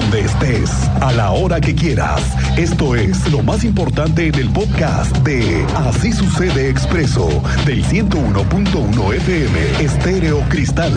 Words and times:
donde 0.00 0.20
estés, 0.20 0.70
a 1.00 1.12
la 1.12 1.32
hora 1.32 1.60
que 1.60 1.74
quieras. 1.74 2.22
Esto 2.56 2.94
es 2.94 3.28
lo 3.32 3.42
más 3.42 3.64
importante 3.64 4.28
en 4.28 4.34
el 4.36 4.48
podcast 4.50 5.16
de 5.18 5.66
Así 5.74 6.12
sucede 6.12 6.68
expreso 6.68 7.28
del 7.66 7.84
101.1 7.84 9.14
FM 9.14 9.84
Estéreo 9.84 10.40
Cristal. 10.50 10.92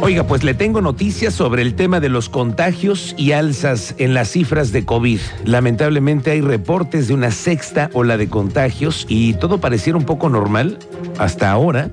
Oiga, 0.00 0.24
pues 0.28 0.44
le 0.44 0.54
tengo 0.54 0.80
noticias 0.80 1.34
sobre 1.34 1.62
el 1.62 1.74
tema 1.74 1.98
de 1.98 2.08
los 2.08 2.28
contagios 2.28 3.12
y 3.18 3.32
alzas 3.32 3.96
en 3.98 4.14
las 4.14 4.28
cifras 4.28 4.70
de 4.70 4.84
COVID. 4.84 5.18
Lamentablemente 5.44 6.30
hay 6.30 6.40
reportes 6.40 7.08
de 7.08 7.14
una 7.14 7.32
sexta 7.32 7.90
ola 7.94 8.16
de 8.16 8.28
contagios 8.28 9.06
y 9.08 9.34
todo 9.34 9.58
pareciera 9.58 9.98
un 9.98 10.04
poco 10.04 10.28
normal 10.28 10.78
hasta 11.18 11.50
ahora, 11.50 11.90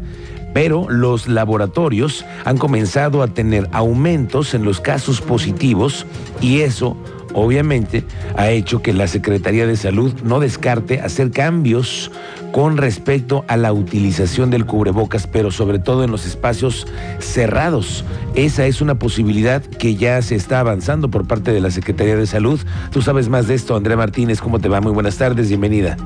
pero 0.53 0.89
los 0.89 1.27
laboratorios 1.27 2.25
han 2.45 2.57
comenzado 2.57 3.21
a 3.21 3.27
tener 3.27 3.67
aumentos 3.71 4.53
en 4.53 4.63
los 4.63 4.81
casos 4.81 5.21
positivos 5.21 6.05
y 6.41 6.61
eso 6.61 6.97
obviamente 7.33 8.03
ha 8.35 8.49
hecho 8.49 8.81
que 8.81 8.93
la 8.93 9.07
Secretaría 9.07 9.67
de 9.67 9.75
Salud 9.75 10.13
no 10.23 10.39
descarte 10.39 10.99
hacer 11.01 11.31
cambios 11.31 12.11
con 12.51 12.77
respecto 12.77 13.45
a 13.47 13.57
la 13.57 13.71
utilización 13.73 14.49
del 14.49 14.65
cubrebocas, 14.65 15.27
pero 15.27 15.51
sobre 15.51 15.79
todo 15.79 16.03
en 16.03 16.11
los 16.11 16.25
espacios 16.25 16.87
cerrados. 17.19 18.03
Esa 18.35 18.65
es 18.65 18.81
una 18.81 18.97
posibilidad 18.97 19.61
que 19.61 19.95
ya 19.95 20.21
se 20.21 20.35
está 20.35 20.59
avanzando 20.59 21.09
por 21.09 21.27
parte 21.27 21.51
de 21.51 21.61
la 21.61 21.71
Secretaría 21.71 22.15
de 22.15 22.27
Salud. 22.27 22.59
Tú 22.91 23.01
sabes 23.01 23.29
más 23.29 23.47
de 23.47 23.55
esto, 23.55 23.75
Andrea 23.75 23.97
Martínez. 23.97 24.41
¿Cómo 24.41 24.59
te 24.59 24.69
va? 24.69 24.81
Muy 24.81 24.91
buenas 24.91 25.17
tardes, 25.17 25.49
bienvenida. 25.49 25.97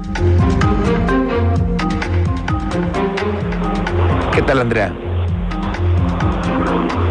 ¿Qué 4.34 4.42
tal, 4.42 4.62
Andrea? 4.62 4.92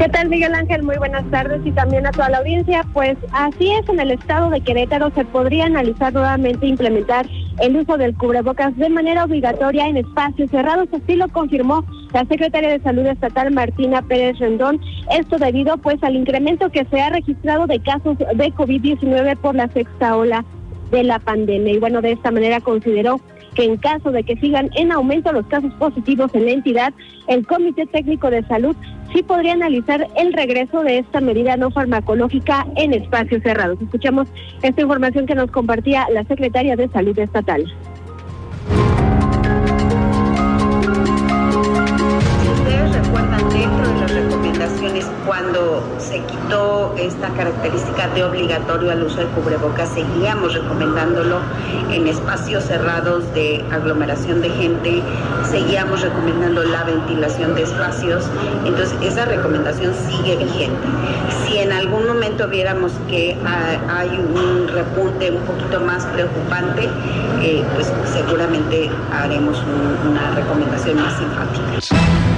¿Qué 0.01 0.09
tal, 0.09 0.29
Miguel 0.29 0.57
Ángel? 0.57 0.83
Muy 0.83 0.97
buenas 0.97 1.25
tardes 1.31 1.61
y 1.65 1.71
también 1.71 2.05
a 2.05 2.11
toda 2.11 2.31
la 2.31 2.39
audiencia. 2.39 2.85
Pues 2.93 3.17
así 3.31 3.71
es, 3.71 3.89
en 3.89 4.01
el 4.01 4.11
estado 4.11 4.51
de 4.51 4.61
Querétaro 4.61 5.13
se 5.15 5.25
podría 5.27 5.67
analizar 5.67 6.13
nuevamente 6.13 6.67
implementar 6.67 7.27
el 7.61 7.77
uso 7.77 7.97
del 7.97 8.17
cubrebocas 8.17 8.77
de 8.77 8.89
manera 8.89 9.25
obligatoria 9.25 9.87
en 9.87 9.99
espacios 9.99 10.51
cerrados. 10.51 10.89
Así 10.93 11.15
lo 11.15 11.29
confirmó 11.29 11.85
la 12.13 12.25
secretaria 12.25 12.71
de 12.71 12.81
Salud 12.81 13.07
Estatal, 13.07 13.53
Martina 13.53 14.03
Pérez 14.03 14.41
Rendón. 14.41 14.81
Esto 15.17 15.39
debido 15.39 15.77
pues 15.79 16.03
al 16.03 16.17
incremento 16.17 16.71
que 16.71 16.85
se 16.87 17.01
ha 17.01 17.11
registrado 17.11 17.69
de 17.69 17.79
casos 17.79 18.19
de 18.19 18.53
COVID-19 18.53 19.37
por 19.37 19.55
la 19.55 19.69
sexta 19.69 20.17
ola 20.17 20.45
de 20.91 21.05
la 21.05 21.21
pandemia. 21.21 21.75
Y 21.75 21.79
bueno, 21.79 22.01
de 22.01 22.13
esta 22.13 22.33
manera 22.33 22.61
consideró 22.61 23.21
que 23.55 23.65
en 23.65 23.77
caso 23.77 24.11
de 24.11 24.23
que 24.25 24.37
sigan 24.37 24.71
en 24.75 24.93
aumento 24.93 25.33
los 25.33 25.47
casos 25.47 25.73
positivos 25.75 26.35
en 26.35 26.47
la 26.47 26.53
entidad, 26.53 26.95
el 27.27 27.47
Comité 27.47 27.87
Técnico 27.87 28.31
de 28.31 28.43
Salud 28.45 28.77
sí 29.15 29.23
podría 29.23 29.53
analizar 29.53 30.07
el 30.17 30.33
regreso 30.33 30.83
de 30.83 30.99
esta 30.99 31.21
medida 31.21 31.57
no 31.57 31.71
farmacológica 31.71 32.67
en 32.77 32.95
espacios 32.95 33.43
cerrados. 33.43 33.81
Escuchamos 33.81 34.29
esta 34.63 34.81
información 34.81 35.27
que 35.27 35.35
nos 35.35 35.51
compartía 35.51 36.07
la 36.11 36.25
Secretaria 36.25 36.77
de 36.77 36.89
Salud 36.89 37.19
Estatal. 37.19 37.65
Cuando 45.27 45.83
se 45.99 46.21
quitó 46.21 46.95
esta 46.99 47.29
característica 47.31 48.09
de 48.09 48.25
obligatorio 48.25 48.91
al 48.91 49.03
uso 49.03 49.21
de 49.21 49.27
cubrebocas, 49.27 49.89
seguíamos 49.91 50.55
recomendándolo 50.55 51.39
en 51.91 52.07
espacios 52.07 52.65
cerrados 52.65 53.33
de 53.35 53.65
aglomeración 53.71 54.41
de 54.41 54.51
gente, 54.51 55.03
seguíamos 55.51 56.03
recomendando 56.03 56.65
la 56.65 56.85
ventilación 56.85 57.55
de 57.55 57.63
espacios, 57.63 58.25
entonces 58.65 58.97
esa 59.03 59.25
recomendación 59.25 59.95
sigue 60.09 60.37
vigente. 60.37 60.87
Si 61.47 61.59
en 61.59 61.73
algún 61.73 62.07
momento 62.07 62.49
viéramos 62.49 62.93
que 63.09 63.37
hay 63.45 64.09
un 64.09 64.69
repunte 64.69 65.31
un 65.31 65.43
poquito 65.43 65.81
más 65.81 66.05
preocupante, 66.07 66.89
eh, 67.43 67.65
pues 67.75 67.93
seguramente 68.13 68.91
haremos 69.13 69.63
una 70.09 70.31
recomendación 70.35 70.97
más 70.97 71.15
enfática. 71.21 72.32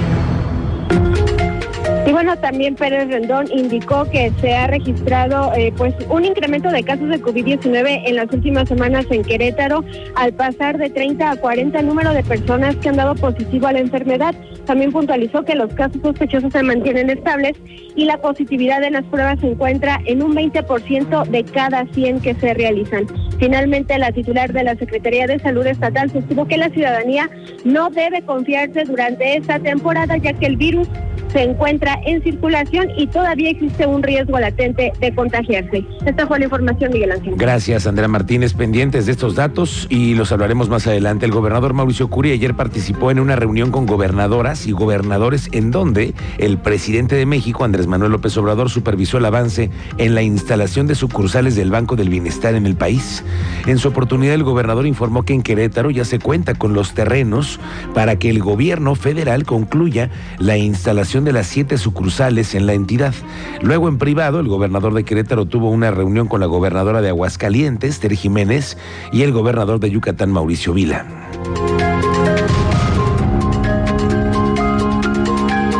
Bueno, 2.15 2.37
también 2.37 2.75
Pérez 2.75 3.09
Rendón 3.09 3.47
indicó 3.51 4.05
que 4.05 4.31
se 4.39 4.53
ha 4.53 4.67
registrado 4.67 5.51
eh, 5.53 5.73
pues 5.75 5.93
un 6.09 6.23
incremento 6.23 6.69
de 6.69 6.81
casos 6.81 7.09
de 7.09 7.21
COVID-19 7.21 8.03
en 8.05 8.15
las 8.15 8.31
últimas 8.31 8.69
semanas 8.69 9.05
en 9.09 9.21
Querétaro, 9.21 9.83
al 10.15 10.31
pasar 10.31 10.77
de 10.77 10.89
30 10.89 11.31
a 11.31 11.35
40 11.35 11.77
el 11.77 11.87
número 11.87 12.13
de 12.13 12.23
personas 12.23 12.77
que 12.77 12.87
han 12.87 12.95
dado 12.95 13.15
positivo 13.15 13.67
a 13.67 13.73
la 13.73 13.79
enfermedad. 13.79 14.33
También 14.65 14.91
puntualizó 14.91 15.43
que 15.43 15.55
los 15.55 15.73
casos 15.73 16.01
sospechosos 16.01 16.51
se 16.51 16.63
mantienen 16.63 17.09
estables 17.09 17.53
y 17.95 18.05
la 18.05 18.17
positividad 18.17 18.83
en 18.83 18.93
las 18.93 19.03
pruebas 19.05 19.39
se 19.39 19.47
encuentra 19.47 20.01
en 20.05 20.21
un 20.21 20.35
20% 20.35 21.27
de 21.27 21.43
cada 21.43 21.85
100 21.93 22.21
que 22.21 22.35
se 22.35 22.53
realizan. 22.53 23.05
Finalmente, 23.37 23.97
la 23.97 24.11
titular 24.11 24.51
de 24.53 24.63
la 24.63 24.75
Secretaría 24.75 25.27
de 25.27 25.39
Salud 25.39 25.65
Estatal 25.65 26.11
sostuvo 26.11 26.47
que 26.47 26.57
la 26.57 26.69
ciudadanía 26.69 27.29
no 27.63 27.89
debe 27.89 28.21
confiarse 28.23 28.83
durante 28.85 29.37
esta 29.37 29.59
temporada 29.59 30.17
ya 30.17 30.33
que 30.33 30.45
el 30.45 30.57
virus 30.57 30.87
se 31.35 31.43
encuentra 31.43 31.99
en 32.05 32.23
circulación 32.23 32.87
y 32.95 33.07
todavía 33.07 33.49
existe 33.49 33.85
un 33.85 34.01
riesgo 34.01 34.39
latente 34.39 34.93
de 35.01 35.13
contagiarse. 35.13 35.83
Esta 36.05 36.25
fue 36.27 36.39
la 36.39 36.45
información, 36.45 36.93
Miguel 36.93 37.11
Ángel. 37.11 37.33
Gracias, 37.35 37.87
Andrea 37.87 38.07
Martínez. 38.07 38.53
Pendientes 38.53 39.05
de 39.05 39.11
estos 39.11 39.35
datos 39.35 39.85
y 39.89 40.15
los 40.15 40.31
hablaremos 40.31 40.69
más 40.69 40.87
adelante. 40.87 41.25
El 41.25 41.33
gobernador 41.33 41.73
Mauricio 41.73 42.09
Curi 42.09 42.31
ayer 42.31 42.53
participó 42.53 43.11
en 43.11 43.19
una 43.19 43.35
reunión 43.35 43.71
con 43.71 43.85
gobernadoras 43.85 44.54
y 44.65 44.71
gobernadores 44.71 45.49
en 45.51 45.71
donde 45.71 46.13
el 46.37 46.57
presidente 46.57 47.15
de 47.15 47.25
México, 47.25 47.63
Andrés 47.63 47.87
Manuel 47.87 48.13
López 48.13 48.37
Obrador, 48.37 48.69
supervisó 48.69 49.17
el 49.17 49.25
avance 49.25 49.69
en 49.97 50.15
la 50.15 50.21
instalación 50.21 50.87
de 50.87 50.95
sucursales 50.95 51.55
del 51.55 51.71
Banco 51.71 51.95
del 51.95 52.09
Bienestar 52.09 52.55
en 52.55 52.65
el 52.65 52.75
país. 52.75 53.23
En 53.65 53.77
su 53.77 53.89
oportunidad, 53.89 54.33
el 54.35 54.43
gobernador 54.43 54.85
informó 54.85 55.23
que 55.23 55.33
en 55.33 55.43
Querétaro 55.43 55.91
ya 55.91 56.05
se 56.05 56.19
cuenta 56.19 56.53
con 56.53 56.73
los 56.73 56.93
terrenos 56.93 57.59
para 57.93 58.17
que 58.17 58.29
el 58.29 58.41
gobierno 58.41 58.95
federal 58.95 59.45
concluya 59.45 60.09
la 60.39 60.57
instalación 60.57 61.25
de 61.25 61.33
las 61.33 61.47
siete 61.47 61.77
sucursales 61.77 62.55
en 62.55 62.65
la 62.65 62.73
entidad. 62.73 63.13
Luego, 63.61 63.89
en 63.89 63.97
privado, 63.97 64.39
el 64.39 64.47
gobernador 64.47 64.93
de 64.93 65.03
Querétaro 65.03 65.45
tuvo 65.45 65.69
una 65.69 65.91
reunión 65.91 66.27
con 66.27 66.39
la 66.39 66.45
gobernadora 66.45 67.01
de 67.01 67.09
Aguascalientes, 67.09 67.99
Ter 67.99 68.13
Jiménez, 68.13 68.77
y 69.11 69.23
el 69.23 69.31
gobernador 69.31 69.79
de 69.79 69.91
Yucatán, 69.91 70.31
Mauricio 70.31 70.73
Vila. 70.73 71.05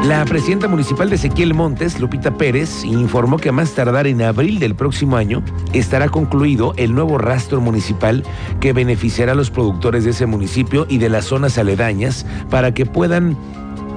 La 0.08 0.24
presidenta 0.24 0.68
municipal 0.68 1.10
de 1.10 1.16
Ezequiel 1.16 1.56
Montes, 1.56 2.00
Lupita 2.00 2.38
Pérez, 2.38 2.84
informó 2.84 3.38
que 3.38 3.50
a 3.50 3.52
más 3.52 3.72
tardar 3.72 4.06
en 4.06 4.22
abril 4.22 4.60
del 4.60 4.76
próximo 4.76 5.18
año 5.18 5.44
estará 5.74 6.10
concluido 6.10 6.76
el 6.78 6.94
nuevo 6.94 7.18
rastro 7.18 7.60
municipal 7.60 8.22
que 8.60 8.72
beneficiará 8.72 9.32
a 9.32 9.36
los 9.36 9.50
productores 9.50 10.04
de 10.04 10.12
ese 10.12 10.28
municipio 10.28 10.86
y 10.88 11.00
de 11.00 11.10
las 11.10 11.26
zonas 11.26 11.58
aledañas 11.58 12.24
para 12.52 12.72
que 12.72 12.86
puedan 12.86 13.36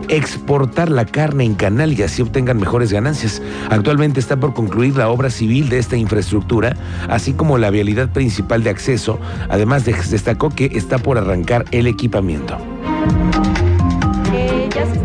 exportar 0.08 0.88
la 0.88 1.04
carne 1.04 1.44
en 1.44 1.54
canal 1.54 1.92
y 1.92 2.02
así 2.02 2.22
obtengan 2.22 2.58
mejores 2.58 2.90
ganancias. 2.90 3.42
Actualmente 3.68 4.18
está 4.18 4.40
por 4.40 4.54
concluir 4.54 4.96
la 4.96 5.10
obra 5.10 5.28
civil 5.28 5.68
de 5.68 5.78
esta 5.78 5.98
infraestructura, 5.98 6.74
así 7.10 7.34
como 7.34 7.58
la 7.58 7.68
vialidad 7.68 8.10
principal 8.14 8.62
de 8.62 8.70
acceso. 8.70 9.18
Además, 9.50 9.84
destacó 9.84 10.48
que 10.48 10.70
está 10.72 10.96
por 10.96 11.18
arrancar 11.18 11.66
el 11.70 11.86
equipamiento 11.86 12.56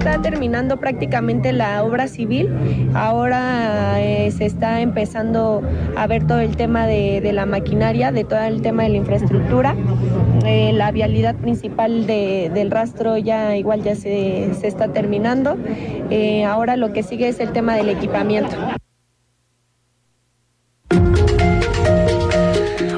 está 0.04 0.22
terminando 0.22 0.76
prácticamente 0.78 1.54
la 1.54 1.82
obra 1.82 2.10
civil. 2.10 2.50
Ahora 2.94 4.02
eh, 4.02 4.32
se 4.32 4.46
está 4.46 4.82
empezando 4.82 5.62
a 5.96 6.08
ver 6.08 6.28
todo 6.28 6.40
el 6.40 6.58
tema 6.58 6.86
de, 6.88 7.32
la 7.32 7.46
maquinaria, 7.46 8.12
de 8.12 8.26
todo 8.26 8.42
el 8.42 8.62
tema 8.62 8.84
de 8.84 8.90
la 8.90 8.98
infraestructura. 8.98 9.78
Eh, 10.46 10.74
la 10.74 10.92
vialidad 10.92 11.36
principal 11.36 12.06
del 12.06 12.70
rastro 12.70 13.18
ya 13.18 13.56
igual 13.56 13.82
ya 13.82 13.96
se, 13.96 14.52
está 14.68 14.90
terminando. 14.90 15.56
Eh, 16.10 16.44
ahora 16.44 16.76
lo 16.76 16.92
que 16.92 17.02
sigue 17.02 17.30
es 17.30 17.40
el 17.40 17.54
tema 17.54 17.76
del 17.78 17.88
equipamiento. 17.88 18.58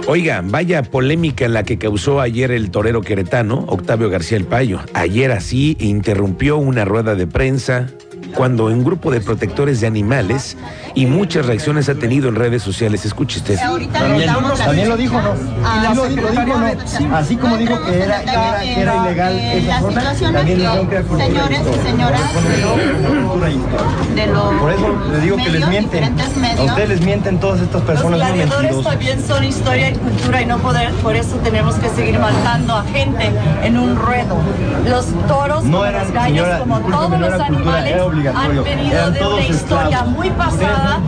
Oiga, 0.08 0.44
vaya 0.46 0.84
polémica 0.84 1.48
la 1.48 1.64
que 1.64 1.80
causó 1.80 2.22
ayer 2.22 2.52
el 2.52 2.70
torero 2.70 3.02
queretano, 3.02 3.66
Octavio 3.68 4.08
García 4.12 4.38
El 4.38 4.46
Payo. 4.46 4.80
Ayer 4.94 5.32
así 5.32 5.76
interrumpió 5.80 6.58
una 6.58 6.86
rueda 6.86 7.16
de 7.16 7.26
prensa, 7.26 7.88
cuando 8.36 8.66
un 8.66 8.84
grupo 8.84 9.12
de 9.12 9.22
protectores 9.22 9.82
de 9.82 9.88
animales 9.88 10.58
y 10.94 11.06
muchas 11.06 11.46
reacciones 11.46 11.90
ha 11.90 11.96
tenido 11.96 12.30
en 12.30 12.36
redes 12.36 12.62
sociales. 12.62 13.06
Escuche 13.06 13.40
usted. 13.40 13.58
También, 13.94 14.90
lo 14.90 14.98
dijo, 14.98 15.22
¿no? 15.22 15.34
Ah, 15.64 15.94
lo, 15.96 16.08
dijo, 16.08 16.30
¿no? 16.32 17.16
Así 17.16 17.36
como 17.38 17.58
dijo 17.58 17.82
que 17.84 18.02
era, 18.02 18.22
que 18.22 18.82
era, 18.82 19.06
ilegal 19.06 19.40
esa 19.40 19.80
zona, 19.80 20.14
también 20.34 20.58
dijeron 20.60 20.88
que 20.88 20.96
era 20.96 21.06
Señores 21.26 21.62
y 21.62 21.88
señoras 21.88 22.22
Por 24.60 24.72
eso 24.72 25.04
les 25.12 25.24
digo 25.24 25.38
que 25.38 25.50
les 25.50 25.68
mienten. 25.68 26.04
A 26.58 26.64
ustedes 26.64 26.90
les 26.90 27.02
mienten 27.02 27.40
todas 27.40 27.62
estas 27.62 27.82
personas. 27.84 28.20
Los 28.20 28.28
gladiadores 28.28 28.84
también 28.84 29.26
son 29.26 29.44
historia 29.44 29.90
y 29.90 29.94
cultura 29.96 30.42
y 30.42 30.46
no 30.46 30.58
poder, 30.60 30.92
por 30.96 31.16
eso 31.16 31.36
tenemos 31.38 31.76
que 31.76 31.90
seguir 31.90 32.20
matando 32.20 32.76
a 32.76 32.84
gente 32.86 33.32
en 33.64 33.78
un 33.78 33.96
ruedo. 33.96 34.38
Los 34.90 35.06
toros, 35.28 35.64
no 35.64 35.86
eran, 35.86 36.04
las 36.04 36.12
gallos, 36.12 36.48
como 36.60 36.80
todos 36.82 37.20
los 37.20 37.40
animales, 37.40 37.96
han 38.30 38.64
venido 38.64 39.12
de 39.12 39.26
una 39.26 39.48
historia 39.48 40.04
muy 40.04 40.30
pasada, 40.32 41.02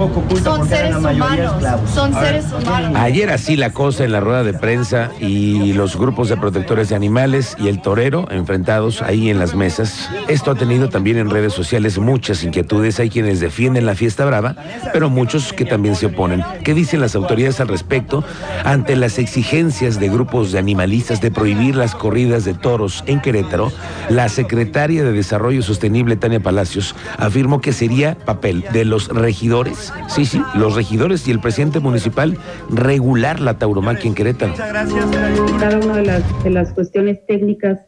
son 0.44 0.68
seres 0.68 0.96
humanos, 0.96 1.54
son 1.94 2.14
seres 2.14 2.46
humanos. 2.52 2.92
Ayer 2.96 3.30
así 3.30 3.56
la 3.56 3.72
cosa 3.72 4.04
en 4.04 4.12
la 4.12 4.20
rueda 4.20 4.44
de 4.44 4.54
prensa 4.54 5.12
y 5.20 5.74
los 5.74 5.98
grupos 5.98 6.30
de 6.30 6.38
protectores 6.38 6.90
de 6.90 6.96
animales 6.96 7.56
y 7.60 7.68
el 7.68 7.82
torero 7.82 8.28
enfrentados 8.32 9.02
ahí 9.02 9.30
en 9.30 9.40
las 9.40 9.56
mesas. 9.56 10.10
Esto 10.28 10.52
ha 10.52 10.56
tenido 10.56 10.90
también 10.90 11.18
en 11.18 11.30
redes 11.30 11.54
sociales 11.54 11.98
muchas 11.98 12.44
inquietudes. 12.44 13.00
Hay 13.00 13.10
quienes 13.10 13.40
defienden 13.40 13.86
la 13.86 13.96
fiesta 13.96 14.26
brava, 14.26 14.56
pero 14.94 15.10
muchos 15.10 15.54
que 15.54 15.66
también 15.66 15.96
se 15.96 16.08
oponen. 16.08 16.44
¿Qué 16.64 16.74
dicen 16.74 17.02
las 17.02 17.16
autoridades 17.16 17.60
al 17.60 17.68
respecto 17.68 18.24
ante 18.64 18.96
las 18.96 19.20
exigencias 19.20 20.00
de 20.00 20.10
grupos 20.10 20.52
de 20.52 20.60
animalistas 20.60 21.22
de 21.22 21.32
prohibir 21.32 21.76
las 21.76 21.96
corridas 21.96 22.46
de 22.46 22.54
toros 22.54 23.04
en 23.08 23.22
Querétaro? 23.22 23.72
La 24.10 24.30
secretaria 24.30 25.04
de 25.04 25.12
Desarrollo 25.12 25.62
Sostenible, 25.62 26.16
Tania 26.16 26.40
Palacios, 26.40 26.96
afirmó 27.18 27.62
que 27.62 27.74
sería 27.74 28.16
papel 28.16 28.64
de 28.74 28.86
los 28.86 29.10
regidores, 29.10 29.94
sí, 30.08 30.26
sí, 30.26 30.42
los 30.56 30.76
regidores 30.76 31.28
y 31.28 31.32
el 31.32 31.40
presidente 31.40 31.80
municipal 31.80 32.38
regular 32.70 33.40
la 33.40 33.58
tauromaquia 33.58 34.08
en 34.08 34.16
Querétaro. 34.16 34.54
Cada 34.56 35.80
una 35.80 35.98
de 35.98 36.06
las, 36.06 36.44
de 36.44 36.50
las 36.50 36.74
cuestiones 36.74 37.26
técnicas 37.26 37.80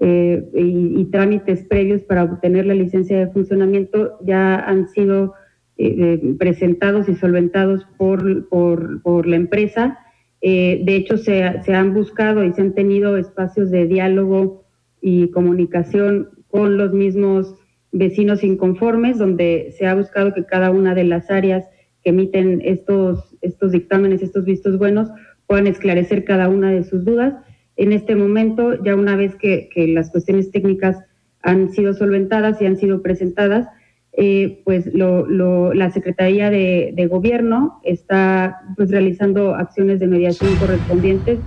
eh, 0.00 0.44
y, 0.54 1.00
y 1.00 1.04
trámites 1.06 1.64
previos 1.64 2.02
para 2.02 2.24
obtener 2.24 2.66
la 2.66 2.74
licencia 2.74 3.18
de 3.18 3.28
funcionamiento 3.28 4.18
ya 4.24 4.56
han 4.56 4.88
sido 4.88 5.34
eh, 5.80 5.94
eh, 5.96 6.34
presentados 6.36 7.08
y 7.08 7.14
solventados 7.14 7.86
por, 7.96 8.48
por, 8.48 9.00
por 9.00 9.28
la 9.28 9.36
empresa. 9.36 9.96
Eh, 10.40 10.82
de 10.84 10.96
hecho, 10.96 11.18
se, 11.18 11.62
se, 11.62 11.72
han 11.72 11.94
buscado 11.94 12.42
y 12.42 12.52
se 12.52 12.62
han 12.62 12.74
tenido 12.74 13.16
espacios 13.16 13.70
de 13.70 13.86
diálogo 13.86 14.64
y 15.00 15.30
comunicación 15.30 16.30
con 16.48 16.78
los 16.78 16.92
mismos 16.92 17.54
vecinos 17.92 18.44
inconformes, 18.44 19.18
donde 19.18 19.74
se 19.76 19.86
ha 19.86 19.94
buscado 19.94 20.34
que 20.34 20.44
cada 20.44 20.70
una 20.70 20.94
de 20.94 21.04
las 21.04 21.30
áreas 21.30 21.64
que 22.02 22.10
emiten 22.10 22.60
estos, 22.64 23.36
estos 23.40 23.72
dictámenes, 23.72 24.22
estos 24.22 24.44
vistos 24.44 24.78
buenos, 24.78 25.08
puedan 25.46 25.66
esclarecer 25.66 26.24
cada 26.24 26.48
una 26.48 26.70
de 26.70 26.84
sus 26.84 27.04
dudas. 27.04 27.34
En 27.76 27.92
este 27.92 28.14
momento, 28.14 28.82
ya 28.84 28.94
una 28.94 29.16
vez 29.16 29.34
que, 29.36 29.70
las 29.88 30.10
cuestiones 30.10 30.50
técnicas 30.50 30.98
han 31.42 31.70
sido 31.70 31.94
solventadas 31.94 32.60
y 32.60 32.66
han 32.66 32.76
sido 32.76 33.02
presentadas, 33.02 33.68
eh, 34.12 34.62
pues 34.64 34.92
lo, 34.92 35.26
lo, 35.26 35.72
la 35.72 35.90
Secretaría 35.90 36.50
de, 36.50 36.92
de, 36.94 37.06
Gobierno 37.06 37.80
está 37.84 38.60
pues, 38.76 38.90
realizando 38.90 39.54
acciones 39.54 40.00
de 40.00 40.08
mediación 40.08 40.54
correspondientes. 40.56 41.38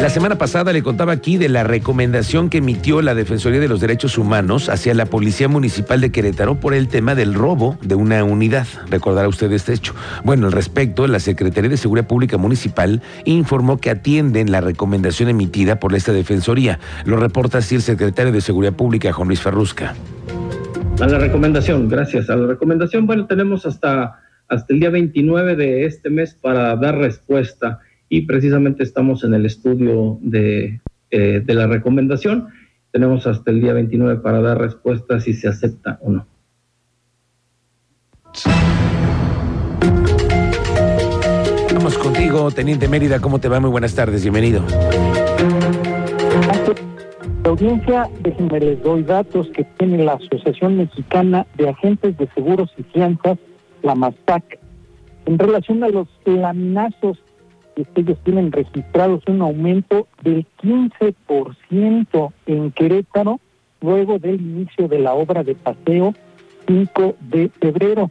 La 0.00 0.08
semana 0.08 0.38
pasada 0.38 0.72
le 0.72 0.82
contaba 0.82 1.12
aquí 1.12 1.36
de 1.36 1.50
la 1.50 1.62
recomendación 1.62 2.48
que 2.48 2.58
emitió 2.58 3.02
la 3.02 3.14
Defensoría 3.14 3.60
de 3.60 3.68
los 3.68 3.82
Derechos 3.82 4.16
Humanos 4.16 4.70
hacia 4.70 4.94
la 4.94 5.04
Policía 5.04 5.46
Municipal 5.46 6.00
de 6.00 6.10
Querétaro 6.10 6.54
por 6.54 6.72
el 6.72 6.88
tema 6.88 7.14
del 7.14 7.34
robo 7.34 7.76
de 7.82 7.96
una 7.96 8.24
unidad. 8.24 8.66
Recordará 8.88 9.28
usted 9.28 9.52
este 9.52 9.74
hecho. 9.74 9.94
Bueno, 10.24 10.46
al 10.46 10.52
respecto, 10.52 11.06
la 11.06 11.20
Secretaría 11.20 11.68
de 11.68 11.76
Seguridad 11.76 12.06
Pública 12.06 12.38
Municipal 12.38 13.02
informó 13.26 13.76
que 13.76 13.90
atienden 13.90 14.50
la 14.50 14.62
recomendación 14.62 15.28
emitida 15.28 15.78
por 15.78 15.94
esta 15.94 16.14
Defensoría. 16.14 16.80
Lo 17.04 17.18
reporta 17.18 17.58
así 17.58 17.74
el 17.74 17.82
secretario 17.82 18.32
de 18.32 18.40
Seguridad 18.40 18.72
Pública, 18.72 19.12
Juan 19.12 19.28
Luis 19.28 19.42
Ferrusca. 19.42 19.94
A 20.98 21.06
la 21.06 21.18
recomendación, 21.18 21.90
gracias. 21.90 22.30
A 22.30 22.36
la 22.36 22.46
recomendación, 22.46 23.06
bueno, 23.06 23.26
tenemos 23.26 23.66
hasta, 23.66 24.18
hasta 24.48 24.72
el 24.72 24.80
día 24.80 24.88
29 24.88 25.56
de 25.56 25.84
este 25.84 26.08
mes 26.08 26.32
para 26.40 26.74
dar 26.76 26.96
respuesta 26.96 27.80
y 28.12 28.22
precisamente 28.22 28.82
estamos 28.82 29.22
en 29.24 29.34
el 29.34 29.46
estudio 29.46 30.18
de, 30.20 30.80
eh, 31.10 31.42
de 31.42 31.54
la 31.54 31.68
recomendación. 31.68 32.48
Tenemos 32.90 33.26
hasta 33.28 33.52
el 33.52 33.60
día 33.60 33.72
29 33.72 34.20
para 34.20 34.42
dar 34.42 34.58
respuesta 34.58 35.20
si 35.20 35.32
se 35.32 35.48
acepta 35.48 35.98
o 36.02 36.10
no. 36.10 36.26
Vamos 41.72 41.96
contigo, 41.98 42.50
Teniente 42.50 42.88
Mérida, 42.88 43.20
¿cómo 43.20 43.38
te 43.38 43.48
va? 43.48 43.60
Muy 43.60 43.70
buenas 43.70 43.94
tardes, 43.94 44.22
bienvenido. 44.22 44.64
La 47.44 47.50
audiencia, 47.50 48.10
déjenme 48.22 48.58
les 48.58 48.82
doy 48.82 49.04
datos 49.04 49.48
que 49.54 49.62
tiene 49.78 50.04
la 50.04 50.14
Asociación 50.14 50.78
Mexicana 50.78 51.46
de 51.56 51.68
Agentes 51.68 52.18
de 52.18 52.28
Seguros 52.34 52.70
y 52.76 52.82
Fianzas, 52.82 53.38
la 53.82 53.94
MASTAC, 53.94 54.58
en 55.26 55.38
relación 55.38 55.84
a 55.84 55.88
los 55.88 56.08
laminazos 56.24 57.18
ellos 57.94 58.18
tienen 58.24 58.52
registrados 58.52 59.22
un 59.26 59.42
aumento 59.42 60.06
del 60.22 60.46
15% 60.62 62.32
en 62.46 62.70
Querétaro 62.72 63.40
luego 63.80 64.18
del 64.18 64.40
inicio 64.40 64.88
de 64.88 64.98
la 64.98 65.14
obra 65.14 65.42
de 65.42 65.54
paseo 65.54 66.14
5 66.66 67.16
de 67.20 67.48
febrero. 67.60 68.10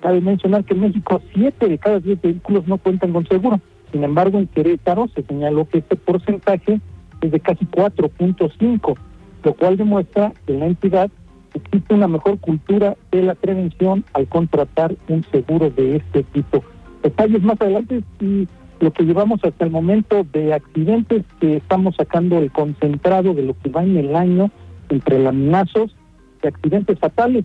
Cabe 0.00 0.20
mencionar 0.20 0.64
que 0.64 0.74
en 0.74 0.80
México 0.80 1.20
7 1.34 1.68
de 1.68 1.78
cada 1.78 2.00
10 2.00 2.20
vehículos 2.20 2.66
no 2.68 2.78
cuentan 2.78 3.12
con 3.12 3.26
seguro. 3.26 3.60
Sin 3.92 4.04
embargo, 4.04 4.38
en 4.38 4.46
Querétaro 4.46 5.08
se 5.14 5.22
señaló 5.22 5.66
que 5.68 5.78
este 5.78 5.96
porcentaje 5.96 6.80
es 7.20 7.30
de 7.30 7.40
casi 7.40 7.64
4.5, 7.64 8.96
lo 9.42 9.54
cual 9.54 9.76
demuestra 9.76 10.32
que 10.46 10.52
en 10.52 10.60
la 10.60 10.66
entidad 10.66 11.10
existe 11.54 11.94
una 11.94 12.06
mejor 12.06 12.38
cultura 12.38 12.96
de 13.10 13.22
la 13.22 13.34
prevención 13.34 14.04
al 14.12 14.28
contratar 14.28 14.94
un 15.08 15.24
seguro 15.24 15.70
de 15.70 15.96
este 15.96 16.22
tipo. 16.22 16.62
Detalles 17.02 17.42
más 17.42 17.60
adelante 17.60 18.02
y 18.20 18.46
lo 18.80 18.92
que 18.92 19.04
llevamos 19.04 19.40
hasta 19.42 19.64
el 19.64 19.70
momento 19.70 20.24
de 20.32 20.54
accidentes 20.54 21.24
que 21.40 21.56
estamos 21.56 21.96
sacando 21.96 22.38
el 22.38 22.50
concentrado 22.52 23.34
de 23.34 23.42
lo 23.42 23.56
que 23.58 23.70
va 23.70 23.82
en 23.82 23.96
el 23.96 24.14
año 24.14 24.50
entre 24.88 25.18
laminazos 25.18 25.94
y 26.42 26.46
accidentes 26.46 26.98
fatales. 26.98 27.44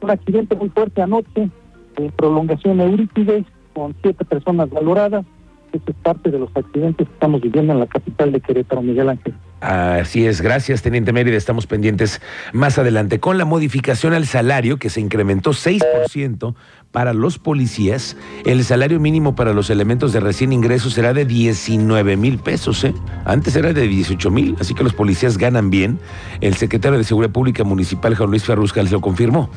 Un 0.00 0.10
accidente 0.10 0.56
muy 0.56 0.68
fuerte 0.70 1.02
anoche, 1.02 1.48
en 1.96 2.10
prolongación 2.12 2.80
Eurípides, 2.80 3.44
con 3.74 3.94
siete 4.02 4.24
personas 4.24 4.70
valoradas. 4.70 5.24
Eso 5.72 5.84
es 5.86 5.96
parte 6.02 6.30
de 6.30 6.38
los 6.38 6.50
accidentes 6.54 7.08
que 7.08 7.14
estamos 7.14 7.40
viviendo 7.40 7.72
en 7.72 7.80
la 7.80 7.86
capital 7.86 8.30
de 8.30 8.40
Querétaro, 8.40 8.82
Miguel 8.82 9.08
Ángel. 9.08 9.34
Así 9.62 10.26
es, 10.26 10.42
gracias, 10.42 10.82
Teniente 10.82 11.12
Mérida. 11.12 11.36
Estamos 11.36 11.66
pendientes 11.66 12.20
más 12.52 12.78
adelante 12.78 13.20
con 13.20 13.38
la 13.38 13.44
modificación 13.44 14.12
al 14.12 14.26
salario 14.26 14.76
que 14.76 14.90
se 14.90 15.00
incrementó 15.00 15.52
6% 15.52 16.54
para 16.92 17.14
los 17.14 17.38
policías. 17.38 18.16
El 18.44 18.64
salario 18.64 19.00
mínimo 19.00 19.34
para 19.34 19.52
los 19.54 19.70
elementos 19.70 20.12
de 20.12 20.20
recién 20.20 20.52
ingreso 20.52 20.90
será 20.90 21.12
de 21.14 21.24
19 21.24 22.16
mil 22.16 22.38
pesos. 22.38 22.84
¿eh? 22.84 22.94
Antes 23.24 23.56
era 23.56 23.72
de 23.72 23.88
18 23.88 24.30
mil, 24.30 24.56
así 24.60 24.74
que 24.74 24.84
los 24.84 24.92
policías 24.92 25.38
ganan 25.38 25.70
bien. 25.70 25.98
El 26.40 26.54
secretario 26.54 26.98
de 26.98 27.04
Seguridad 27.04 27.32
Pública 27.32 27.64
Municipal, 27.64 28.14
Juan 28.14 28.30
Luis 28.30 28.44
Ferrusca, 28.44 28.82
lo 28.82 29.00
confirmó. 29.00 29.48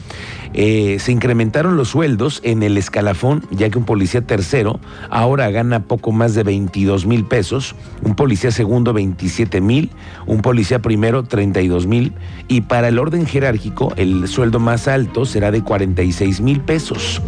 Eh, 0.54 0.98
se 1.00 1.12
incrementaron 1.12 1.76
los 1.76 1.90
sueldos 1.90 2.40
en 2.44 2.64
el 2.64 2.78
escalafón, 2.78 3.44
ya 3.52 3.70
que 3.70 3.78
un 3.78 3.86
policía 3.86 4.26
tercero 4.26 4.80
ahora 5.10 5.50
gana 5.50 5.84
poco 5.84 6.14
más 6.14 6.34
de 6.34 6.44
22 6.44 7.06
mil 7.06 7.26
pesos, 7.26 7.76
un 8.04 8.16
policía 8.16 8.52
segundo 8.52 8.94
27 8.94 9.60
mil 9.60 9.92
un 10.26 10.42
policía 10.42 10.82
primero 10.82 11.24
32 11.24 11.88
mil 11.88 12.14
y 12.48 12.62
para 12.62 12.88
el 12.88 13.00
orden 13.00 13.26
jerárquico 13.26 13.94
el 13.98 14.28
sueldo 14.28 14.60
más 14.60 14.88
alto 14.88 15.26
será 15.26 15.52
de 15.52 15.62
46 15.62 16.42
mil 16.42 16.62
pesos 16.62 17.22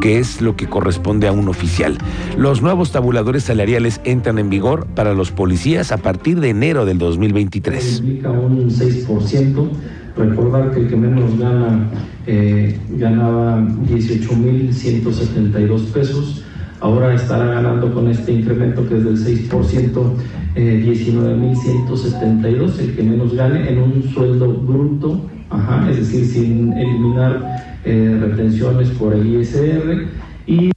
que 0.00 0.18
es 0.18 0.40
lo 0.40 0.56
que 0.56 0.66
corresponde 0.66 1.28
a 1.28 1.32
un 1.32 1.46
oficial. 1.48 1.98
Los 2.38 2.62
nuevos 2.62 2.92
tabuladores 2.92 3.42
salariales 3.44 4.00
entran 4.04 4.38
en 4.38 4.48
vigor 4.48 4.86
para 4.86 5.12
los 5.14 5.30
policías 5.30 5.92
a 5.92 5.98
partir 5.98 6.40
de 6.40 6.48
enero 6.50 6.86
del 6.86 6.98
2023. 6.98 8.00
Un 8.00 8.70
6%. 8.70 9.68
Recordar 10.16 10.72
que 10.72 10.80
el 10.80 10.88
que 10.88 10.96
menos 10.96 11.38
gana 11.38 11.88
eh, 12.26 12.76
ganaba 12.90 13.60
18.172 13.60 15.92
pesos 15.92 16.42
ahora 16.80 17.14
estará 17.14 17.46
ganando 17.46 17.92
con 17.92 18.08
este 18.08 18.32
incremento 18.32 18.88
que 18.88 18.96
es 18.96 19.04
del 19.04 19.16
6%, 19.16 20.14
eh, 20.56 20.82
19.172, 20.84 22.78
el 22.78 22.96
que 22.96 23.02
menos 23.02 23.34
gane 23.34 23.70
en 23.70 23.78
un 23.78 24.02
sueldo 24.02 24.52
bruto, 24.52 25.20
ajá, 25.50 25.90
es 25.90 25.98
decir, 25.98 26.26
sin 26.26 26.72
eliminar 26.72 27.78
eh, 27.84 28.18
retenciones 28.20 28.90
por 28.90 29.12
el 29.12 29.26
ISR. 29.26 30.08
Y 30.46 30.70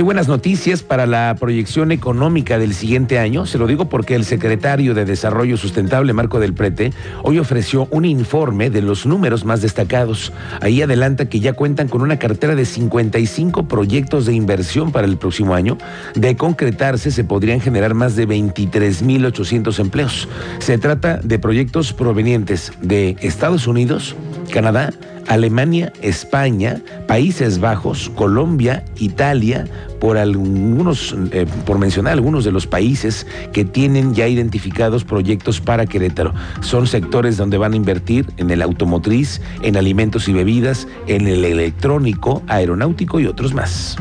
hay 0.00 0.04
buenas 0.04 0.28
noticias 0.28 0.82
para 0.82 1.04
la 1.04 1.36
proyección 1.38 1.92
económica 1.92 2.58
del 2.58 2.72
siguiente 2.72 3.18
año. 3.18 3.44
Se 3.44 3.58
lo 3.58 3.66
digo 3.66 3.90
porque 3.90 4.14
el 4.14 4.24
secretario 4.24 4.94
de 4.94 5.04
Desarrollo 5.04 5.58
Sustentable, 5.58 6.14
Marco 6.14 6.40
del 6.40 6.54
Prete, 6.54 6.94
hoy 7.22 7.38
ofreció 7.38 7.86
un 7.90 8.06
informe 8.06 8.70
de 8.70 8.80
los 8.80 9.04
números 9.04 9.44
más 9.44 9.60
destacados. 9.60 10.32
Ahí 10.62 10.80
adelanta 10.80 11.28
que 11.28 11.40
ya 11.40 11.52
cuentan 11.52 11.88
con 11.88 12.00
una 12.00 12.18
cartera 12.18 12.54
de 12.54 12.64
55 12.64 13.68
proyectos 13.68 14.24
de 14.24 14.32
inversión 14.32 14.90
para 14.90 15.06
el 15.06 15.18
próximo 15.18 15.54
año. 15.54 15.76
De 16.14 16.34
concretarse, 16.34 17.10
se 17.10 17.24
podrían 17.24 17.60
generar 17.60 17.92
más 17.92 18.16
de 18.16 18.26
23.800 18.26 19.80
empleos. 19.80 20.30
Se 20.60 20.78
trata 20.78 21.18
de 21.18 21.38
proyectos 21.38 21.92
provenientes 21.92 22.72
de 22.80 23.18
Estados 23.20 23.66
Unidos, 23.66 24.16
Canadá, 24.50 24.92
Alemania, 25.28 25.92
España, 26.02 26.80
Países 27.06 27.60
Bajos, 27.60 28.10
Colombia, 28.16 28.84
Italia, 28.96 29.64
por 30.00 30.18
algunos, 30.18 31.14
eh, 31.32 31.46
por 31.64 31.78
mencionar 31.78 32.14
algunos 32.14 32.44
de 32.44 32.52
los 32.52 32.66
países 32.66 33.26
que 33.52 33.64
tienen 33.64 34.14
ya 34.14 34.26
identificados 34.26 35.04
proyectos 35.04 35.60
para 35.60 35.86
Querétaro. 35.86 36.34
Son 36.60 36.86
sectores 36.86 37.36
donde 37.36 37.58
van 37.58 37.74
a 37.74 37.76
invertir 37.76 38.26
en 38.38 38.50
el 38.50 38.60
automotriz, 38.62 39.40
en 39.62 39.76
alimentos 39.76 40.28
y 40.28 40.32
bebidas, 40.32 40.88
en 41.06 41.28
el 41.28 41.44
electrónico, 41.44 42.42
aeronáutico 42.48 43.20
y 43.20 43.26
otros 43.26 43.54
más. 43.54 43.96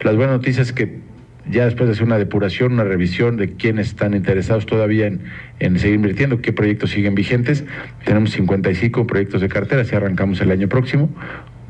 Las 0.00 0.16
buenas 0.16 0.38
noticias 0.38 0.72
que 0.72 1.11
ya 1.50 1.64
después 1.64 1.88
de 1.88 1.94
hacer 1.94 2.04
una 2.04 2.18
depuración, 2.18 2.74
una 2.74 2.84
revisión 2.84 3.36
de 3.36 3.54
quiénes 3.54 3.88
están 3.88 4.14
interesados 4.14 4.66
todavía 4.66 5.06
en, 5.06 5.20
seguir 5.78 5.96
invirtiendo, 5.96 6.40
qué 6.40 6.52
proyectos 6.52 6.90
siguen 6.90 7.14
vigentes. 7.14 7.64
Tenemos 8.04 8.30
55 8.32 9.06
proyectos 9.06 9.40
de 9.40 9.48
cartera, 9.48 9.84
si 9.84 9.96
arrancamos 9.96 10.40
el 10.40 10.50
año 10.50 10.68
próximo, 10.68 11.08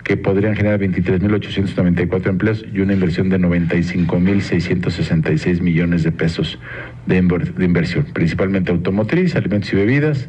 que 0.05 0.17
podrían 0.17 0.57
generar 0.57 0.81
23.894 0.81 2.29
empleos 2.29 2.65
y 2.73 2.81
una 2.81 2.93
inversión 2.93 3.29
de 3.29 3.39
95.666 3.39 5.61
millones 5.61 6.03
de 6.03 6.11
pesos 6.13 6.59
de, 7.07 7.17
inversión, 7.17 8.07
principalmente 8.13 8.73
automotriz, 8.73 9.37
alimentos 9.37 9.73
y 9.73 9.77
bebidas. 9.77 10.29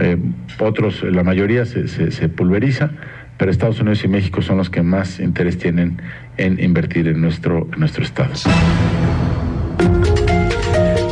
Eh, 0.00 0.16
otros, 0.58 1.04
la 1.04 1.22
mayoría 1.22 1.64
se 1.66 2.28
pulveriza 2.28 2.90
pero 3.36 3.50
Estados 3.50 3.80
Unidos 3.80 4.04
y 4.04 4.08
México 4.08 4.42
son 4.42 4.58
los 4.58 4.70
que 4.70 4.82
más 4.82 5.20
interés 5.20 5.58
tienen 5.58 6.00
en 6.36 6.62
invertir 6.62 7.08
en 7.08 7.20
nuestro, 7.20 7.68
nuestro 7.76 8.04
estado. 8.04 8.32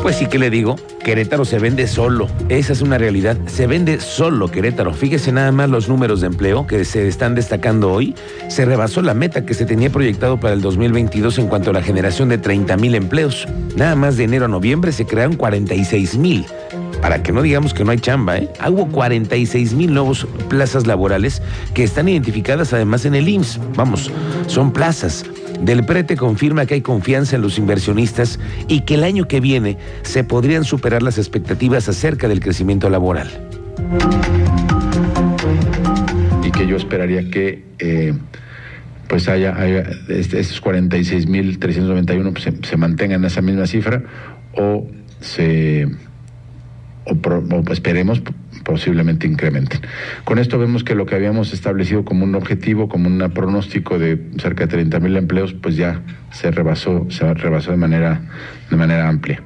Pues 0.03 0.17
sí 0.17 0.27
que 0.27 0.41
le 0.41 0.51
digo, 0.51 0.75
Querétaro 1.05 1.45
se 1.45 1.61
vende 1.61 1.87
solo, 1.87 2.29
esa 2.49 2.73
es 2.73 2.83
una 2.83 2.99
realidad, 2.99 3.37
se 3.47 3.69
vende 3.69 4.01
solo 4.01 4.51
Querétaro. 4.51 4.93
Fíjese 4.95 5.31
nada 5.31 5.53
más 5.53 5.71
los 5.71 5.89
números 5.89 6.21
de 6.21 6.27
empleo 6.27 6.67
que 6.67 6.85
se 6.85 7.07
están 7.07 7.37
destacando 7.37 7.93
hoy. 7.93 8.17
Se 8.49 8.65
rebasó 8.65 9.01
la 9.01 9.15
meta 9.15 9.47
que 9.47 9.55
se 9.55 9.65
tenía 9.65 9.91
proyectado 9.91 10.41
para 10.41 10.55
el 10.55 10.61
2022 10.61 11.39
en 11.39 11.47
cuanto 11.47 11.71
a 11.71 11.75
la 11.75 11.83
generación 11.83 12.29
de 12.31 12.39
30 12.39 12.77
mil 12.79 12.97
empleos. 12.97 13.47
Nada 13.77 13.95
más 13.95 14.17
de 14.17 14.25
enero 14.25 14.47
a 14.47 14.49
noviembre 14.49 14.91
se 14.91 15.07
crearon 15.07 15.37
46 15.37 16.19
mil 16.19 16.47
para 17.03 17.21
que 17.21 17.33
no 17.33 17.43
digamos 17.43 17.75
que 17.75 17.85
no 17.85 17.91
hay 17.91 17.99
chamba, 17.99 18.39
¿eh? 18.39 18.49
Hubo 18.67 18.87
46 18.87 19.75
mil 19.75 19.93
nuevos 19.93 20.25
plazas 20.49 20.87
laborales 20.87 21.43
que 21.75 21.83
están 21.83 22.09
identificadas 22.09 22.73
además 22.73 23.05
en 23.05 23.17
el 23.17 23.29
IMSS. 23.29 23.61
Vamos, 23.75 24.11
son 24.47 24.73
plazas. 24.73 25.27
Del 25.61 25.85
Prete 25.85 26.17
confirma 26.17 26.65
que 26.65 26.75
hay 26.75 26.81
confianza 26.81 27.37
en 27.37 27.43
los 27.43 27.59
inversionistas 27.59 28.39
y 28.69 28.83
que 28.83 28.95
el 28.95 29.03
año 29.03 29.27
que 29.27 29.41
viene 29.41 29.79
se 30.03 30.23
podrían 30.23 30.65
superar 30.65 31.03
las 31.03 31.19
expectativas 31.19 31.89
acerca 31.89 32.29
del 32.29 32.39
crecimiento 32.39 32.89
laboral. 32.89 33.29
Y 36.45 36.53
que 36.53 36.69
yo 36.69 36.77
esperaría 36.77 37.29
que 37.31 37.65
eh, 37.81 38.15
pues 39.09 39.29
haya, 39.29 39.57
haya 39.61 39.83
este, 40.09 40.39
estos 40.39 40.63
46.391 40.63 42.33
pues, 42.33 42.45
se, 42.45 42.53
se 42.63 42.77
mantengan 42.77 43.25
esa 43.25 43.43
misma 43.43 43.67
cifra 43.67 44.05
o 44.57 44.87
se 45.21 45.89
o, 47.05 47.73
esperemos 47.73 48.23
posiblemente 48.65 49.27
incrementen. 49.27 49.81
Con 50.25 50.39
esto 50.39 50.59
vemos 50.59 50.85
que 50.85 50.95
lo 50.95 51.07
que 51.07 51.15
habíamos 51.15 51.53
establecido 51.53 52.05
como 52.05 52.25
un 52.25 52.35
objetivo, 52.35 52.89
como 52.89 53.09
un 53.09 53.31
pronóstico 53.35 53.99
de 53.99 54.19
cerca 54.39 54.65
de 54.65 54.73
30 54.73 55.01
mil 55.01 55.17
empleos, 55.17 55.53
pues 55.53 55.77
ya 55.77 56.01
se 56.31 56.51
rebasó, 56.51 57.07
se 57.11 57.35
rebasó 57.35 57.71
de 57.73 57.77
manera, 57.77 58.21
de 58.71 58.77
manera 58.77 59.09
amplia. 59.09 59.43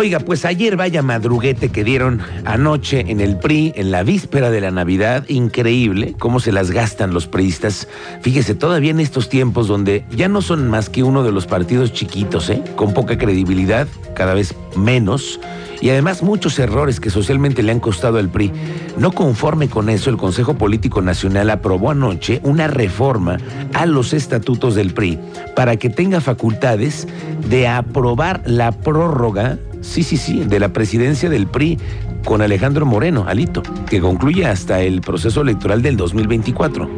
Oiga, 0.00 0.18
pues 0.18 0.46
ayer 0.46 0.78
vaya 0.78 1.02
madruguete 1.02 1.68
que 1.68 1.84
dieron 1.84 2.22
anoche 2.46 3.04
en 3.08 3.20
el 3.20 3.36
PRI, 3.36 3.74
en 3.76 3.90
la 3.90 4.02
víspera 4.02 4.50
de 4.50 4.62
la 4.62 4.70
Navidad, 4.70 5.28
increíble 5.28 6.14
cómo 6.18 6.40
se 6.40 6.52
las 6.52 6.70
gastan 6.70 7.12
los 7.12 7.26
priistas. 7.26 7.86
Fíjese, 8.22 8.54
todavía 8.54 8.92
en 8.92 9.00
estos 9.00 9.28
tiempos 9.28 9.68
donde 9.68 10.06
ya 10.10 10.28
no 10.28 10.40
son 10.40 10.70
más 10.70 10.88
que 10.88 11.02
uno 11.02 11.22
de 11.22 11.32
los 11.32 11.46
partidos 11.46 11.92
chiquitos, 11.92 12.48
¿eh? 12.48 12.62
con 12.76 12.94
poca 12.94 13.18
credibilidad, 13.18 13.88
cada 14.14 14.32
vez 14.32 14.54
menos, 14.74 15.38
y 15.82 15.90
además 15.90 16.22
muchos 16.22 16.58
errores 16.58 16.98
que 16.98 17.10
socialmente 17.10 17.62
le 17.62 17.72
han 17.72 17.80
costado 17.80 18.16
al 18.16 18.30
PRI. 18.30 18.52
No 18.96 19.12
conforme 19.12 19.68
con 19.68 19.90
eso, 19.90 20.08
el 20.08 20.16
Consejo 20.16 20.54
Político 20.54 21.02
Nacional 21.02 21.50
aprobó 21.50 21.90
anoche 21.90 22.40
una 22.42 22.68
reforma 22.68 23.36
a 23.74 23.84
los 23.84 24.14
estatutos 24.14 24.74
del 24.74 24.94
PRI 24.94 25.18
para 25.54 25.76
que 25.76 25.90
tenga 25.90 26.22
facultades 26.22 27.06
de 27.50 27.68
aprobar 27.68 28.42
la 28.46 28.72
prórroga 28.72 29.58
Sí, 29.80 30.02
sí, 30.02 30.16
sí, 30.16 30.44
de 30.44 30.60
la 30.60 30.72
presidencia 30.72 31.30
del 31.30 31.46
PRI 31.46 31.78
con 32.24 32.42
Alejandro 32.42 32.84
Moreno, 32.84 33.24
Alito, 33.26 33.62
que 33.88 34.00
concluye 34.00 34.46
hasta 34.46 34.80
el 34.80 35.00
proceso 35.00 35.40
electoral 35.40 35.82
del 35.82 35.96
2024, 35.96 36.88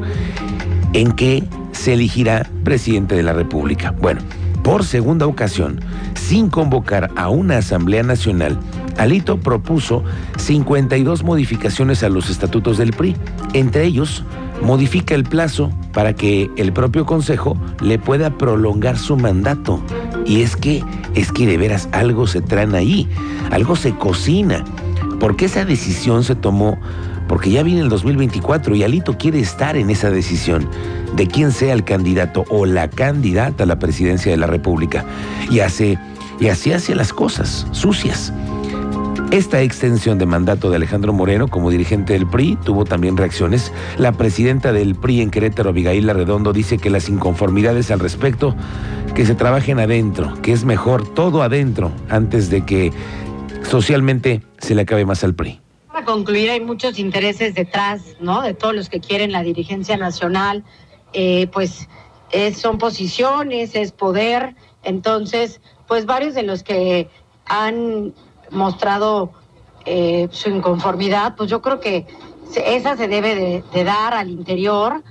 en 0.93 1.13
que 1.13 1.45
se 1.73 1.95
elegirá 1.95 2.51
presidente 2.65 3.15
de 3.15 3.23
la 3.23 3.33
República. 3.33 3.93
Bueno, 3.93 4.21
por 4.63 4.85
segunda 4.85 5.27
ocasión, 5.27 5.81
sin 6.15 6.49
convocar 6.51 7.11
a 7.17 7.29
una 7.29 7.59
Asamblea 7.59 8.03
Nacional, 8.03 8.59
Alito 8.99 9.39
propuso 9.39 10.05
52 10.39 11.25
modificaciones 11.25 12.03
a 12.03 12.09
los 12.09 12.31
estatutos 12.31 12.79
del 12.79 12.93
PRI. 12.93 13.17
Entre 13.55 13.85
ellos, 13.85 14.25
modifica 14.63 15.15
el 15.15 15.25
plazo 15.25 15.73
para 15.93 16.15
que 16.15 16.51
el 16.57 16.73
propio 16.73 17.07
Consejo 17.07 17.57
le 17.81 17.99
pueda 17.99 18.37
prolongar 18.39 18.99
su 18.99 19.17
mandato. 19.17 19.83
Y 20.27 20.43
es 20.43 20.57
que, 20.57 20.85
es 21.15 21.33
que 21.33 21.47
de 21.47 21.57
veras 21.57 21.89
algo 21.93 22.27
se 22.27 22.41
traen 22.41 22.75
ahí, 22.75 23.09
algo 23.51 23.77
se 23.77 23.95
cocina. 23.95 24.65
Porque 25.21 25.45
esa 25.45 25.65
decisión 25.65 26.25
se 26.25 26.35
tomó, 26.35 26.79
porque 27.29 27.51
ya 27.51 27.63
viene 27.63 27.81
el 27.81 27.89
2024 27.89 28.75
y 28.75 28.83
Alito 28.83 29.17
quiere 29.17 29.41
estar 29.41 29.77
en 29.77 29.91
esa 29.91 30.11
decisión 30.11 30.69
de 31.15 31.27
quién 31.27 31.53
sea 31.53 31.75
el 31.75 31.85
candidato 31.85 32.45
o 32.49 32.67
la 32.67 32.89
candidata 32.89 33.65
a 33.65 33.67
la 33.67 33.79
presidencia 33.79 34.33
de 34.33 34.39
la 34.39 34.47
República. 34.47 35.05
Y 35.51 35.61
hace, 35.61 35.99
y 36.41 36.49
así 36.49 36.73
hace 36.73 36.95
las 36.95 37.13
cosas 37.13 37.67
sucias. 37.73 38.33
Esta 39.33 39.63
extensión 39.63 40.19
de 40.19 40.27
mandato 40.27 40.69
de 40.69 40.77
Alejandro 40.77 41.15
Moreno 41.15 41.49
como 41.49 41.71
dirigente 41.71 42.13
del 42.13 42.27
PRI 42.27 42.59
tuvo 42.67 42.85
también 42.85 43.17
reacciones. 43.17 43.73
La 43.97 44.13
presidenta 44.13 44.75
del 44.75 44.95
PRI 44.95 45.23
en 45.23 45.31
Querétaro, 45.31 45.71
Abigail 45.71 46.11
Arredondo, 46.11 46.53
dice 46.53 46.77
que 46.77 46.91
las 46.91 47.09
inconformidades 47.09 47.91
al 47.91 47.99
respecto, 47.99 48.55
que 49.15 49.25
se 49.25 49.35
trabajen 49.35 49.81
adentro, 49.81 50.35
que 50.43 50.53
es 50.53 50.67
mejor 50.67 51.09
todo 51.15 51.43
adentro 51.43 51.91
antes 52.11 52.51
de 52.51 52.67
que 52.67 52.93
socialmente 53.63 54.43
se 54.59 54.75
le 54.75 54.83
acabe 54.83 55.07
más 55.07 55.25
al 55.25 55.35
PRI. 55.35 55.63
Para 55.87 56.05
concluir, 56.05 56.51
hay 56.51 56.61
muchos 56.61 56.99
intereses 56.99 57.55
detrás, 57.55 58.03
¿no? 58.21 58.43
De 58.43 58.53
todos 58.53 58.75
los 58.75 58.91
que 58.91 59.01
quieren 59.01 59.33
la 59.33 59.43
dirigencia 59.43 59.97
nacional, 59.97 60.63
eh, 61.15 61.47
pues 61.47 61.89
son 62.55 62.77
posiciones, 62.77 63.75
es 63.77 63.93
poder. 63.93 64.57
Entonces, 64.85 65.63
pues 65.89 66.05
varios 66.05 66.35
de 66.35 66.43
los 66.43 66.63
que 66.63 67.09
han 67.47 68.13
mostrado 68.53 69.33
eh, 69.85 70.29
su 70.31 70.51
inconformidad, 70.51 71.35
pues 71.37 71.51
yo 71.51 71.61
creo 71.61 71.81
que 71.81 72.07
esa 72.55 72.97
se 72.97 73.09
debe 73.09 73.63
de, 73.73 73.85
dar 73.85 74.15
al 74.15 74.31
interior 74.31 75.03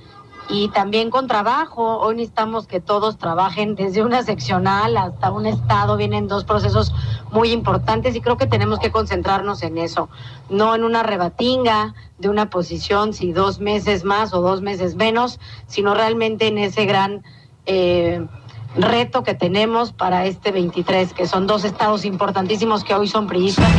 y 0.47 0.69
también 0.69 1.09
con 1.09 1.27
trabajo. 1.27 1.99
Hoy 1.99 2.15
necesitamos 2.15 2.67
que 2.67 2.79
todos 2.79 3.17
trabajen 3.17 3.75
desde 3.75 4.03
una 4.03 4.23
seccional 4.23 4.95
hasta 4.97 5.31
un 5.31 5.45
estado. 5.45 5.97
Vienen 5.97 6.27
dos 6.27 6.43
procesos 6.43 6.93
muy 7.31 7.51
importantes 7.51 8.15
y 8.15 8.21
creo 8.21 8.37
que 8.37 8.47
tenemos 8.47 8.79
que 8.79 8.91
concentrarnos 8.91 9.63
en 9.63 9.77
eso, 9.77 10.09
no 10.49 10.75
en 10.75 10.83
una 10.83 11.03
rebatinga 11.03 11.95
de 12.17 12.29
una 12.29 12.49
posición, 12.49 13.13
si 13.13 13.33
dos 13.33 13.59
meses 13.59 14.03
más 14.03 14.33
o 14.33 14.41
dos 14.41 14.61
meses 14.61 14.95
menos, 14.95 15.39
sino 15.67 15.93
realmente 15.93 16.47
en 16.47 16.57
ese 16.57 16.85
gran... 16.85 17.23
Eh, 17.65 18.25
reto 18.75 19.23
que 19.23 19.33
tenemos 19.33 19.91
para 19.91 20.25
este 20.25 20.51
23, 20.51 21.13
que 21.13 21.27
son 21.27 21.47
dos 21.47 21.63
estados 21.63 22.05
importantísimos 22.05 22.83
que 22.83 22.93
hoy 22.93 23.07
son 23.07 23.27
priistas. 23.27 23.69